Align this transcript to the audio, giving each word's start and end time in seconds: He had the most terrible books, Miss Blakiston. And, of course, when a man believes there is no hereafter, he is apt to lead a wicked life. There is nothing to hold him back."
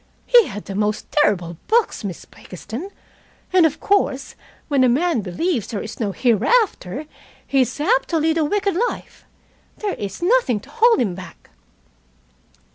He 0.25 0.47
had 0.47 0.65
the 0.65 0.73
most 0.73 1.11
terrible 1.11 1.57
books, 1.67 2.03
Miss 2.03 2.25
Blakiston. 2.25 2.89
And, 3.53 3.67
of 3.67 3.79
course, 3.79 4.33
when 4.67 4.83
a 4.83 4.89
man 4.89 5.21
believes 5.21 5.67
there 5.67 5.79
is 5.83 5.99
no 5.99 6.11
hereafter, 6.11 7.05
he 7.45 7.61
is 7.61 7.79
apt 7.79 8.09
to 8.09 8.17
lead 8.17 8.39
a 8.39 8.43
wicked 8.43 8.73
life. 8.89 9.25
There 9.77 9.93
is 9.93 10.23
nothing 10.23 10.59
to 10.61 10.71
hold 10.71 10.99
him 10.99 11.13
back." 11.13 11.51